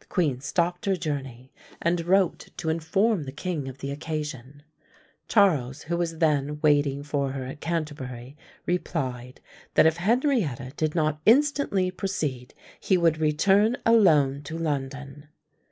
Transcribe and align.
The 0.00 0.06
queen 0.06 0.40
stopped 0.40 0.86
her 0.86 0.96
journey, 0.96 1.52
and 1.80 2.04
wrote 2.04 2.48
to 2.56 2.70
inform 2.70 3.22
the 3.22 3.30
king 3.30 3.68
of 3.68 3.78
the 3.78 3.92
occasion. 3.92 4.64
Charles, 5.28 5.82
who 5.82 5.96
was 5.96 6.18
then 6.18 6.58
waiting 6.60 7.04
for 7.04 7.30
her 7.30 7.44
at 7.44 7.60
Canterbury, 7.60 8.36
replied, 8.66 9.40
that 9.74 9.86
if 9.86 9.98
Henrietta 9.98 10.72
did 10.76 10.96
not 10.96 11.20
instantly 11.24 11.92
proceed, 11.92 12.52
he 12.80 12.96
would 12.98 13.18
return 13.18 13.76
alone 13.86 14.42
to 14.42 14.58
London. 14.58 15.28